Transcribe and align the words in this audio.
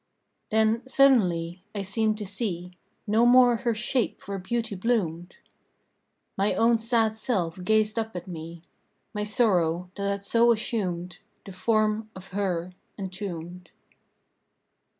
Then 0.49 0.81
suddenly 0.87 1.63
I 1.75 1.83
seemed 1.83 2.17
to 2.17 2.25
see 2.25 2.71
No 3.05 3.23
more 3.23 3.57
her 3.57 3.75
shape 3.75 4.27
where 4.27 4.39
beauty 4.39 4.73
bloomed... 4.73 5.35
My 6.35 6.55
own 6.55 6.79
sad 6.79 7.15
self 7.15 7.63
gazed 7.63 7.99
up 7.99 8.15
at 8.15 8.27
me 8.27 8.63
My 9.13 9.23
sorrow, 9.23 9.91
that 9.97 10.09
had 10.09 10.25
so 10.25 10.51
assumed 10.51 11.19
The 11.45 11.51
form 11.51 12.09
of 12.15 12.29
her 12.29 12.71
entombed. 12.97 13.69